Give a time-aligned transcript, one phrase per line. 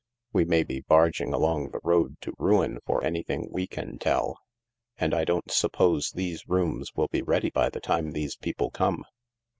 [0.33, 4.39] We may be barging along the road to ruin for anything we can tell.
[4.97, 9.05] And I don't suppose these rooms will be ready by the time these people come.